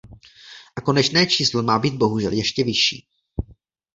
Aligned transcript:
A 0.75 0.81
konečné 0.81 1.27
číslo 1.27 1.63
má 1.63 1.79
být 1.79 1.93
bohužel 1.93 2.31
ještě 2.31 2.63
vyšší. 2.63 3.07